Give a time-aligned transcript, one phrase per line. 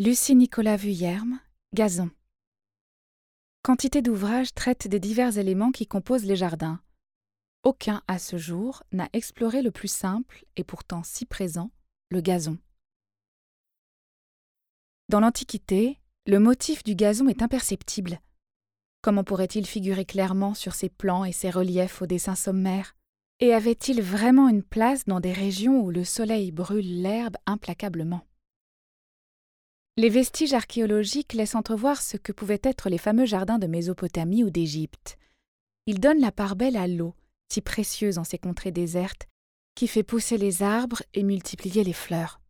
[0.00, 1.40] Lucie Nicolas Vuillerme,
[1.74, 2.08] Gazon.
[3.64, 6.80] Quantité d'ouvrages traitent des divers éléments qui composent les jardins.
[7.64, 11.72] Aucun, à ce jour, n'a exploré le plus simple, et pourtant si présent,
[12.10, 12.58] le gazon.
[15.08, 18.20] Dans l'Antiquité, le motif du gazon est imperceptible.
[19.02, 22.94] Comment pourrait-il figurer clairement sur ses plans et ses reliefs au dessin sommaire?
[23.40, 28.27] Et avait-il vraiment une place dans des régions où le soleil brûle l'herbe implacablement?
[29.98, 34.50] Les vestiges archéologiques laissent entrevoir ce que pouvaient être les fameux jardins de Mésopotamie ou
[34.50, 35.18] d'Égypte.
[35.86, 37.16] Ils donnent la part belle à l'eau,
[37.52, 39.26] si précieuse en ces contrées désertes,
[39.74, 42.40] qui fait pousser les arbres et multiplier les fleurs.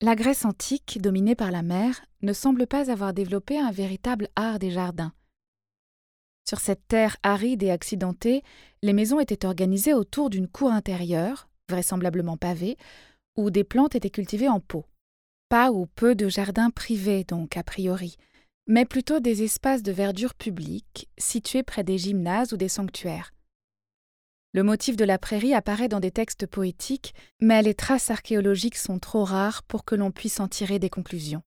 [0.00, 4.60] La Grèce antique, dominée par la mer, ne semble pas avoir développé un véritable art
[4.60, 5.12] des jardins.
[6.48, 8.44] Sur cette terre aride et accidentée,
[8.82, 12.76] les maisons étaient organisées autour d'une cour intérieure, vraisemblablement pavée,
[13.36, 14.86] où des plantes étaient cultivées en pot.
[15.52, 18.16] Pas ou peu de jardins privés donc, a priori,
[18.66, 23.34] mais plutôt des espaces de verdure publique situés près des gymnases ou des sanctuaires.
[24.54, 28.98] Le motif de la prairie apparaît dans des textes poétiques, mais les traces archéologiques sont
[28.98, 31.42] trop rares pour que l'on puisse en tirer des conclusions.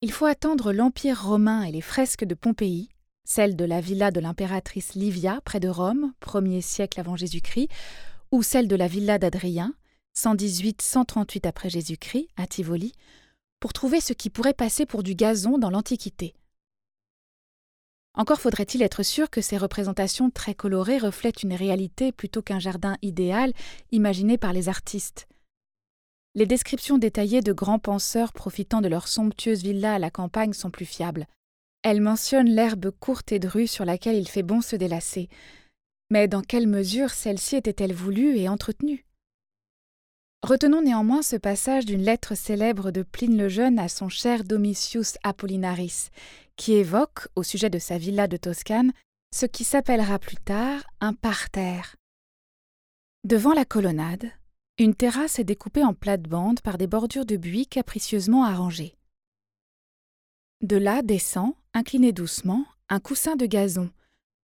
[0.00, 2.90] Il faut attendre l'Empire romain et les fresques de Pompéi,
[3.24, 7.68] celles de la villa de l'impératrice Livia près de Rome, 1er siècle avant Jésus-Christ,
[8.30, 9.74] ou celle de la villa d'Adrien,
[10.16, 12.92] 118-138 après Jésus-Christ, à Tivoli,
[13.60, 16.34] pour trouver ce qui pourrait passer pour du gazon dans l'Antiquité.
[18.14, 22.96] Encore faudrait-il être sûr que ces représentations très colorées reflètent une réalité plutôt qu'un jardin
[23.00, 23.52] idéal
[23.92, 25.28] imaginé par les artistes.
[26.34, 30.70] Les descriptions détaillées de grands penseurs profitant de leurs somptueuses villas à la campagne sont
[30.70, 31.26] plus fiables.
[31.82, 35.28] Elles mentionnent l'herbe courte et drue sur laquelle il fait bon se délasser.
[36.10, 39.04] Mais dans quelle mesure celle-ci était-elle voulue et entretenue?
[40.48, 45.18] Retenons néanmoins ce passage d'une lettre célèbre de Pline le Jeune à son cher Domitius
[45.22, 46.08] Apollinaris,
[46.56, 48.94] qui évoque, au sujet de sa villa de Toscane,
[49.30, 51.96] ce qui s'appellera plus tard un parterre.
[53.24, 54.30] Devant la colonnade,
[54.78, 58.96] une terrasse est découpée en plate-bande par des bordures de buis capricieusement arrangées.
[60.62, 63.90] De là descend, incliné doucement, un coussin de gazon,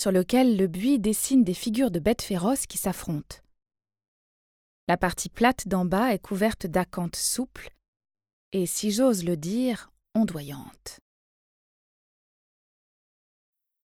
[0.00, 3.36] sur lequel le buis dessine des figures de bêtes féroces qui s'affrontent.
[4.90, 7.70] La partie plate d'en bas est couverte d'acanthes souples
[8.50, 10.98] et, si j'ose le dire, ondoyantes.